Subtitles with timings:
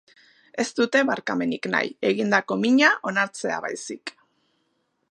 [0.63, 4.17] Ez dute barkamenik nahi, egindako mina onartzea baizik.